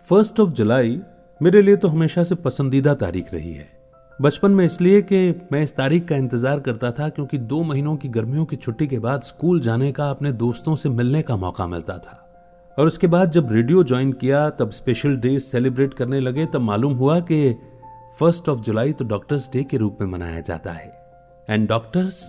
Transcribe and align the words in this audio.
First 0.00 0.40
of 0.40 0.50
जुलाई 0.50 0.98
मेरे 1.40 1.60
लिए 1.62 1.76
तो 1.76 1.88
हमेशा 1.88 2.22
से 2.24 2.34
पसंदीदा 2.34 2.94
तारीख 2.94 3.32
रही 3.34 3.52
है। 3.52 3.68
बचपन 4.18 4.50
में 4.50 4.64
इसलिए 4.64 5.00
कि 5.02 5.18
मैं 5.52 5.62
इस 5.62 5.74
तारीख 5.76 6.06
का 6.08 6.16
इंतज़ार 6.16 6.60
करता 6.60 6.90
था 6.90 7.08
क्योंकि 7.08 7.38
दो 7.38 7.62
महीनों 7.62 7.96
की 7.96 8.08
गर्मियों 8.08 8.44
की 8.44 8.56
छुट्टी 8.56 8.86
के 8.86 8.98
बाद 8.98 9.22
स्कूल 9.22 9.60
जाने 9.60 9.90
का, 9.92 10.10
अपने 10.10 10.32
दोस्तों 10.34 10.74
से 10.74 10.88
मिलने 10.88 11.22
का 11.22 11.36
मौका 11.36 11.66
मिलता 11.66 11.96
था। 11.98 12.20
और 12.78 12.86
उसके 12.86 13.06
बाद 13.06 13.30
जब 13.30 13.52
रेडियो 13.52 13.82
ज्वाइन 13.84 14.12
किया, 14.12 14.48
तब 14.50 14.70
स्पेशल 14.70 15.16
डे 15.16 15.38
सेलिब्रेट 15.38 15.94
करने 15.94 16.20
लगे, 16.20 16.46
तब 16.46 16.60
मालूम 16.60 16.94
हुआ 16.94 17.18
कि 17.22 17.52
फ़र्स्ट 18.18 18.48
ऑफ़ 18.48 18.60
जुलाई 18.60 18.92
तो 18.92 19.04
डॉक्टर्स 19.06 19.50
डे 19.52 19.64
के 19.64 19.76
रूप 19.76 19.98
में 20.00 20.08
मनाया 20.08 20.40
जाता 20.42 20.72
है। 20.72 20.92
एंड 21.48 21.68
डॉक्टर्स 21.68 22.24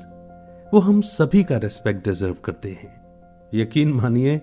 वो 0.74 0.80
हम 0.80 1.02
सभी 1.04 1.44
का 1.44 1.58
रेस्पेक्ट 1.58 2.08
डिजर्व 2.08 2.36
करते 2.44 2.70
हैं। 2.72 2.94
यकीन 3.54 3.94
मानिए 3.94 4.42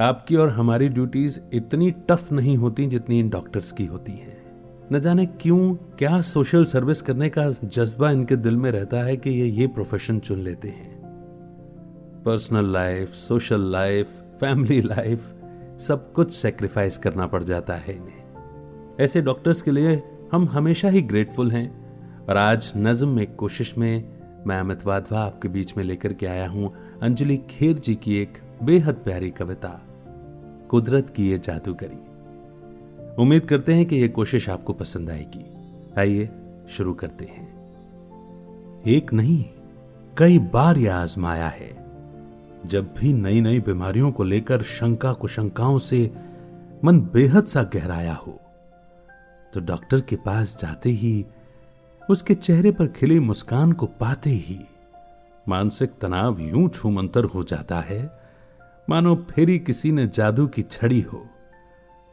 आपकी 0.00 0.36
और 0.36 0.48
हमारी 0.48 0.88
ड्यूटीज़ 0.88 1.40
इतनी 1.52 1.90
टफ 1.90 2.32
नहीं 2.32 2.56
होती 2.56 2.86
जितनी 2.86 3.18
इन 3.18 3.28
डॉक्टर्स 3.28 3.72
की 3.72 3.86
होती 3.86 4.12
हैं। 4.12 4.42
न 4.92 5.00
जाने 5.00 5.26
क्यों, 5.26 5.74
क्या 5.74 6.20
सोशल 6.20 6.64
सर्विस 6.64 7.02
करने 7.02 7.28
का 7.28 7.50
जज्बा 7.50 8.10
इनके 8.10 8.36
दिल 8.36 8.56
में 8.56 8.70
रहता 8.70 8.96
है 8.96 9.16
कि 9.16 9.30
ये 9.30 9.46
ये 9.46 9.66
प्रोफेशन 9.66 10.18
चुन 10.18 10.38
लेते 10.38 10.68
हैं। 10.68 11.02
Personal 12.24 12.72
life 12.72 13.12
social 13.12 13.60
life 13.60 14.08
family 14.40 14.80
life 14.80 15.34
सब 15.80 16.12
कुछ 16.12 16.32
सेक्रीफाइस 16.32 16.98
करना 16.98 17.26
पड़ 17.26 17.44
जाता 17.44 17.74
है 17.74 17.96
इन्हें। 17.96 18.24
ऐसे 19.00 19.20
डॉक्टर्स 19.20 19.62
के 19.62 19.70
लिए 19.70 20.02
हम 20.32 20.48
हमेशा 20.48 20.88
ही 20.88 21.02
ग्रेटफुल 21.02 21.50
हैं। 21.50 21.86
और 22.26 22.36
आज 22.36 22.72
नज्म 22.76 23.08
में 23.08 23.34
कोशिश 23.34 23.78
में 23.78 24.08
मैं 24.46 24.60
अमित 24.60 24.86
वाधवा 24.86 25.20
आपके 25.20 25.48
बीच 25.48 25.76
में 25.76 25.84
लेकर 25.84 26.12
के 26.12 26.26
आया 26.26 26.48
हूँ। 26.48 26.72
अंजलि 27.02 27.36
खेर 27.36 27.78
जी 27.78 27.94
की 27.94 28.16
एक 28.16 28.32
बेहद 28.62 28.94
प्यारी 28.94 29.30
कविता। 29.30 29.82
कुदरत 30.70 31.10
की 31.10 31.28
ये 31.30 31.38
जादूगरी। 31.38 31.98
उम्मीद 33.22 33.44
करते 33.44 33.74
हैं 33.74 33.86
कि 33.86 33.96
यह 33.96 34.08
कोशिश 34.08 34.48
आपको 34.48 34.72
पसंद 34.72 35.10
आएगी। 35.10 35.44
आइए, 35.98 36.28
शुरू 36.68 36.94
करते 36.94 37.24
हैं। 37.24 37.46
एक 38.86 39.12
नहीं, 39.12 39.44
कई 40.18 40.38
बार 40.38 40.78
यह 40.78 40.96
आजमाया 40.96 41.48
है। 41.48 41.74
जब 42.66 42.94
भी 42.94 43.12
नई 43.12 43.40
नई 43.40 43.60
बीमारियों 43.60 44.12
को 44.12 44.24
लेकर 44.24 44.62
शंका 44.62 45.12
कुशंकाओं 45.12 45.78
से 45.78 46.10
मन 46.84 47.00
बेहद 47.00 47.44
सा 47.44 47.62
गहराया 47.62 48.14
हो 48.14 48.40
तो 49.52 49.60
डॉक्टर 49.60 50.00
के 50.00 50.16
पास 50.16 50.56
जाते 50.60 50.90
ही, 50.90 51.24
उसके 52.10 52.34
चेहरे 52.34 52.70
पर 52.70 52.86
खिली 52.86 53.18
मुस्कान 53.20 53.72
को 53.72 53.86
पाते 53.86 54.30
ही 54.30 54.58
मानसिक 55.48 55.90
तनाव 56.00 56.40
यूँ 56.40 56.68
छूमंतर 56.68 57.24
हो 57.24 57.42
जाता 57.42 57.80
है 57.80 58.25
मानो 58.88 59.14
फेरी 59.30 59.58
किसी 59.58 59.90
ने 59.92 60.06
जादू 60.06 60.46
की 60.46 60.62
छड़ी 60.62 61.00
हो। 61.00 61.24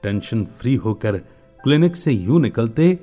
टेंशन 0.04 0.44
फ्री 0.46 0.76
होकर 0.76 1.18
क्लिनिक 1.60 1.96
से 1.96 2.12
यूँ 2.12 2.40
निकलते 2.42 3.00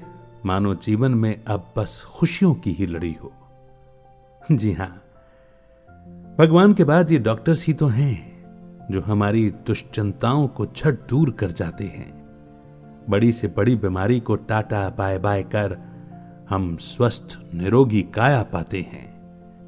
मानो 0.47 0.75
जीवन 0.75 1.15
में 1.15 1.45
अब 1.45 1.73
बस 1.77 2.03
खुशियों 2.09 2.55
की 2.55 2.71
ही 2.71 2.87
लड़ी 2.87 3.17
हो। 3.23 3.33
जी 4.53 4.73
हाँ, 4.73 5.03
भगवान 6.39 6.75
के 6.75 6.85
बाद 6.85 7.13
ये 7.13 7.19
डॉक्टर्स 7.19 7.67
ही 7.67 7.75
तो 7.75 7.87
हैं 7.87 8.89
जो 8.91 9.01
हमारी 9.01 9.51
दुश्चिंताओं 9.67 10.47
को 10.49 10.67
छट 10.67 11.09
दूर 11.09 11.31
कर 11.31 11.51
जाते 11.51 11.85
हैं। 11.85 12.13
बड़ी 13.11 13.33
से 13.33 13.49
बड़ी 13.49 13.77
बीमारी 13.77 14.21
को 14.21 14.37
टाटा 14.37 14.89
बाय 14.91 15.19
बाय 15.19 15.43
कर 15.43 15.77
हम 16.51 16.77
स्वस्थ, 16.77 17.39
निरोगी 17.55 18.03
काया 18.15 18.43
पाते 18.43 18.81
हैं। 18.83 19.09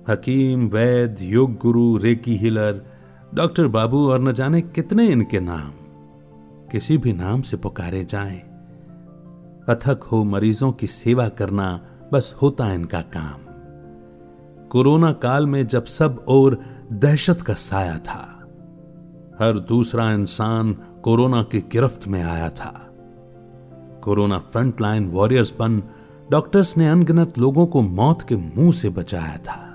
हकीम 0.09 0.67
वैद 0.69 1.17
yoga 1.21 1.57
guru, 1.57 1.97
recce 1.97 2.37
healer 2.37 2.92
doctor 3.35 3.67
बाबू 3.67 4.11
और 4.11 4.21
न 4.21 4.33
जाने 4.33 4.61
कितने 4.61 5.07
इनके 5.07 5.41
नाम। 5.41 5.71
किसी 6.73 6.99
भी 6.99 7.13
नाम 7.13 7.43
से 7.43 7.57
पुकारे 7.57 8.05
जाएँ। 8.05 8.39
अथक 9.69 10.03
हो 10.03 10.25
मरीजों 10.25 10.73
की 10.73 10.87
सेवा 10.87 11.29
करना 11.29 11.87
बस 12.13 12.35
होता 12.43 12.73
इनका 12.73 13.01
काम। 13.01 13.41
कोरोना 14.69 15.13
काल 15.13 15.47
में 15.47 15.67
जब 15.67 15.85
सब 15.85 16.25
और 16.29 16.61
दहशत 16.93 17.43
का 17.43 17.55
साया 17.55 17.99
था, 17.99 18.49
हर 19.39 19.59
दूसरा 19.59 20.13
इंसान 20.13 20.73
कोरोना 21.03 21.43
की 21.43 21.61
गिरफ्त 21.61 22.09
में 22.09 22.23
आया 22.23 22.49
था। 22.51 22.95
कोरोना 24.05 24.39
फ्रंटलाइन 24.39 25.07
वॉरियर्स 25.07 25.55
बन 25.59 25.83
डॉक्टर्स 26.31 26.77
ने 26.77 26.89
अनगिनत 26.89 27.39
लोगों 27.39 27.67
को 27.67 27.83
मौत 27.83 28.23
के 28.23 28.37
मुँह 28.37 28.73
से 28.73 28.89
बचाया 28.89 29.37
था। 29.37 29.72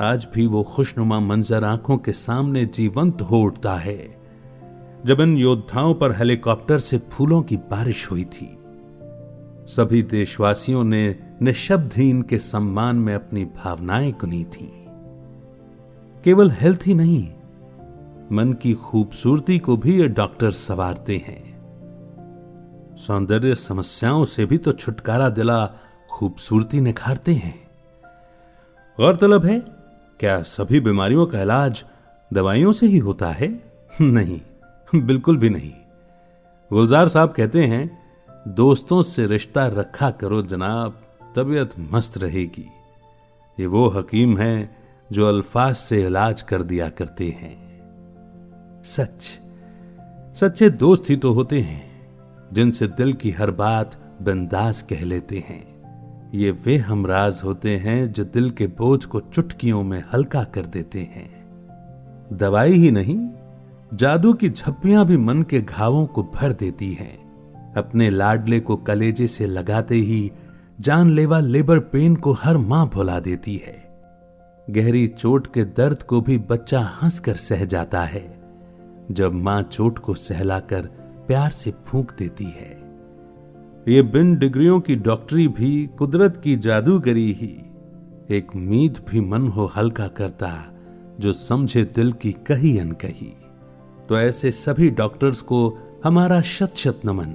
आज 0.00 0.26
भी 0.34 0.46
वो 0.46 0.62
खुशनुमा 0.62 1.20
मंजर 1.20 1.64
आँखों 1.64 1.98
के 1.98 2.12
सामने 2.12 2.64
जीवंत 2.66 3.22
हो 3.22 3.40
उठता 3.40 3.76
है। 3.76 4.16
जब 5.04 5.20
इन 5.20 5.36
योद्धाओं 5.36 5.94
पर 5.94 6.12
हेलीकॉप्टर 6.12 6.78
से 6.78 6.98
फूलों 6.98 7.42
की 7.42 7.56
बारिश 7.56 8.10
हुई 8.10 8.24
थी, 8.24 8.58
सभी 9.66 10.02
देशवासियों 10.02 10.84
ने 10.84 11.16
निशब्द 11.42 11.92
ही 11.96 12.10
इनके 12.10 12.38
सम्मान 12.38 12.96
में 12.96 13.14
अपनी 13.14 13.44
भावनाएँ 13.44 14.12
कुनी 14.12 14.44
थी। 14.44 14.72
केवल 16.24 16.50
हेल्थ 16.50 16.80
ही 16.86 16.94
नहीं, 16.94 17.28
मन 18.32 18.52
की 18.52 18.74
खूबसूरती 18.74 19.58
को 19.58 19.76
भी 19.76 20.00
ये 20.00 20.08
डॉक्टर 20.08 20.50
सवारते 20.50 21.16
हैं। 21.16 21.52
सौंदर्य 22.96 23.54
समस्याओं 23.54 24.24
से 24.24 24.46
भी 24.46 24.58
तो 24.58 24.72
छुटकारा 24.72 25.28
दिला 25.28 25.66
खूबसूरती 26.10 26.80
निखारते 26.80 27.34
हैं। 27.34 27.62
गौरतलब 28.98 29.44
है 29.44 29.81
क्या 30.22 30.42
सभी 30.42 30.80
बीमारियों 30.80 31.26
का 31.26 31.42
इलाज 31.42 31.84
दवाइयों 32.32 32.72
से 32.72 32.86
ही 32.86 32.98
होता 32.98 33.26
है? 33.26 33.64
नहीं, 34.00 34.40
बिल्कुल 34.94 35.36
भी 35.36 35.50
नहीं। 35.50 35.72
गुलजार 36.72 37.08
साहब 37.08 37.32
कहते 37.32 37.66
हैं, 37.66 37.98
दोस्तों 38.48 39.02
से 39.02 39.26
रिश्ता 39.26 39.66
रखा 39.66 40.10
करो 40.10 40.42
जनाब, 40.42 41.02
तबीयत 41.36 41.70
मस्त 41.78 42.18
रहेगी। 42.18 42.70
ये 43.60 43.66
वो 43.66 43.88
हकीम 43.88 44.38
हैं 44.38 44.76
जो 45.12 45.28
अल्फाज 45.28 45.74
से 45.74 46.06
इलाज 46.06 46.42
कर 46.42 46.62
दिया 46.62 46.88
करते 46.88 47.28
हैं। 47.28 47.82
सच, 48.84 49.38
सच्चे 50.34 50.70
दोस्त 50.70 51.10
ही 51.10 51.16
तो 51.16 51.32
होते 51.32 51.60
हैं, 51.60 52.08
जिनसे 52.52 52.86
दिल 52.86 53.12
की 53.12 53.30
हर 53.30 53.50
बात 53.50 54.18
बिंदास 54.22 54.82
कह 54.82 55.04
लेते 55.04 55.38
हैं। 55.38 55.71
ये 56.34 56.50
वे 56.50 56.76
हमराज 56.76 57.40
होते 57.44 57.76
हैं 57.76 58.12
जो 58.12 58.24
दिल 58.24 58.50
के 58.50 58.66
बोझ 58.66 59.04
को 59.04 59.20
चुटकियों 59.20 59.82
में 59.82 60.02
हल्का 60.12 60.42
कर 60.44 60.66
देते 60.66 61.00
हैं। 61.00 62.36
दवाई 62.36 62.72
ही 62.72 62.90
नहीं, 62.90 63.16
जादू 63.94 64.32
की 64.32 64.50
झप्पियाँ 64.50 65.06
भी 65.06 65.16
मन 65.16 65.42
के 65.42 65.60
घावों 65.60 66.06
को 66.06 66.22
भर 66.34 66.52
देती 66.52 66.92
हैं। 66.92 67.74
अपने 67.74 68.10
लाडले 68.10 68.60
को 68.60 68.76
कलेजे 68.76 69.26
से 69.26 69.46
लगाते 69.46 69.94
ही 69.94 70.30
जानलेवा 70.80 71.40
लेबर 71.40 71.78
पेन 71.78 72.16
को 72.16 72.32
हर 72.32 72.56
माँ 72.56 72.90
भुला 72.94 73.20
देती 73.20 73.56
है। 73.56 73.76
गहरी 74.70 75.06
चोट 75.06 75.46
के 75.46 75.64
दर्द 75.64 76.02
को 76.02 76.20
भी 76.20 76.38
बच्चा 76.38 76.80
हंसकर 77.02 77.34
सह 77.34 77.64
जाता 77.64 78.02
है, 78.04 78.24
जब 79.10 79.32
माँ 79.34 79.62
चोट 79.62 79.98
को 79.98 80.14
सहलाकर 80.14 80.86
प्यार 81.26 81.50
से 81.50 81.70
फूंक 81.86 82.12
देती 82.18 82.44
है। 82.44 82.81
ये 83.88 84.02
बिन 84.02 84.36
डिग्रियों 84.36 84.80
की 84.80 84.94
डॉक्टरी 84.94 85.48
भी 85.48 85.86
कुदरत 85.86 86.40
की 86.44 86.56
जादूगरी 86.56 87.32
ही। 87.32 87.56
एक 88.30 88.56
मीत 88.56 89.10
भी 89.10 89.20
मन 89.20 89.48
हो 89.48 89.66
हल्का 89.66 90.08
करता, 90.08 90.74
जो 91.20 91.32
समझे 91.32 91.84
दिल 91.84 92.12
की 92.12 92.32
कही 92.32 92.78
अनकही। 92.78 93.34
तो 94.08 94.18
ऐसे 94.18 94.52
सभी 94.52 94.90
डॉक्टर्स 94.90 95.40
को 95.40 95.78
हमारा 96.04 96.40
शत 96.40 96.72
शत 96.76 97.00
नमन। 97.04 97.34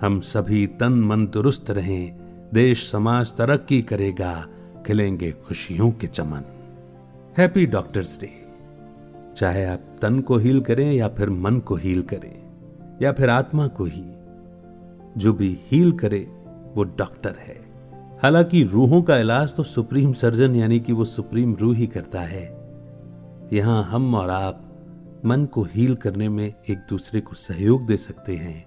हम 0.00 0.20
सभी 0.20 0.66
तन 0.66 0.92
मन 0.92 1.26
दुरुस्त 1.26 1.70
रहें, 1.70 2.16
देश 2.54 2.90
समाज 2.90 3.32
तरक्की 3.32 3.82
करेगा, 3.82 4.46
खिलेंगे 4.86 5.32
खुशियों 5.32 5.90
के 5.90 6.06
चमन। 6.06 6.42
Happy 7.38 7.66
doctors 7.66 8.20
day. 8.20 8.30
चाहे 9.36 9.64
आप 9.64 9.80
तन 10.02 10.20
को 10.20 10.36
हील 10.36 10.60
करें 10.60 10.92
या 10.92 11.08
फिर 11.08 11.30
मन 11.30 11.58
को 11.58 11.74
हील 11.74 12.02
करें, 12.02 12.42
या 13.02 13.12
फिर 13.12 13.30
आत्मा 13.30 13.68
को 13.68 13.84
ही 13.84 14.04
जो 15.16 15.32
भी 15.32 15.58
हील 15.70 15.92
करे, 15.92 16.20
वो 16.74 16.84
डॉक्टर 16.98 17.36
है। 17.38 17.56
हालाँकि 18.22 18.62
रूहों 18.62 19.02
का 19.02 19.16
इलाज 19.18 19.54
तो 19.54 19.62
सुप्रीम 19.62 20.12
सर्जन 20.12 20.54
यानी 20.56 20.80
कि 20.80 20.92
वो 20.92 21.04
सुप्रीम 21.04 21.54
रूह 21.54 21.76
ही 21.76 21.86
करता 21.86 22.20
है। 22.20 22.44
यहाँ 23.52 23.82
हम 23.84 24.14
और 24.14 24.30
आप 24.30 24.60
मन 25.24 25.44
को 25.44 25.62
हील 25.64 25.94
करने 25.94 26.28
में 26.28 26.46
एक 26.46 26.78
दूसरे 26.90 27.20
को 27.20 27.34
सहयोग 27.34 27.86
दे 27.86 27.96
सकते 27.96 28.36
हैं। 28.36 28.64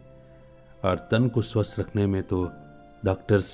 और 0.83 1.07
तन 1.11 1.27
को 1.27 1.41
स्वस्थ 1.41 1.79
रखने 1.79 2.07
में 2.07 2.21
तो 2.23 2.43
डॉक्टर्स 3.05 3.49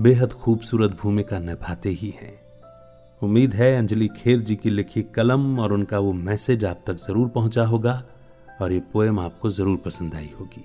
बेहद 0.00 0.32
खूबसूरत 0.32 0.96
भूमिका 1.02 1.38
निभाते 1.38 1.88
ही 1.90 2.14
हैं। 2.22 2.32
उम्मीद 3.22 3.54
है 3.54 3.74
अंजलि 3.76 4.08
खेर 4.08 4.40
जी 4.40 4.56
की 4.56 4.70
लिखी 4.70 5.02
कलम 5.14 5.58
और 5.60 5.72
उनका 5.72 5.98
वो 5.98 6.12
मैसेज 6.12 6.64
आप 6.64 6.82
तक 6.86 6.96
ज़रूर 6.96 7.28
पहुँचा 7.28 7.64
होगा 7.64 8.02
और 8.62 8.72
ये 8.72 8.80
पोएम 8.92 9.18
आपको 9.20 9.50
ज़रूर 9.50 9.78
पसंद 9.84 10.14
आई 10.14 10.30
होगी। 10.40 10.64